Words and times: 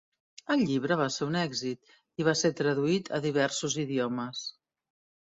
El 0.53 0.63
llibre 0.69 0.97
va 1.01 1.07
ser 1.17 1.21
un 1.33 1.37
èxit 1.43 1.93
i 2.23 2.27
va 2.31 2.37
ser 2.41 2.53
traduït 2.63 3.15
a 3.19 3.23
diversos 3.31 3.81
idiomes. 3.89 4.47